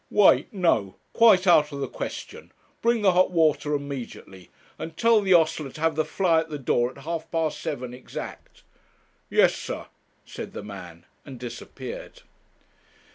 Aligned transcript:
'Wait! 0.09 0.51
no; 0.51 0.95
quite 1.13 1.45
out 1.45 1.71
of 1.71 1.79
the 1.79 1.87
question 1.87 2.51
bring 2.81 3.03
the 3.03 3.11
hot 3.11 3.29
water 3.29 3.75
immediately 3.75 4.49
and 4.79 4.97
tell 4.97 5.21
the 5.21 5.31
ostler 5.35 5.69
to 5.69 5.79
have 5.79 5.93
the 5.95 6.03
fly 6.03 6.39
at 6.39 6.49
the 6.49 6.57
door 6.57 6.89
at 6.89 7.03
half 7.03 7.29
past 7.29 7.59
seven 7.61 7.93
exact.' 7.93 8.63
'Yes, 9.29 9.53
sir,' 9.55 9.85
said 10.25 10.53
the 10.53 10.63
man, 10.63 11.05
and 11.23 11.39
disappeared. 11.39 12.23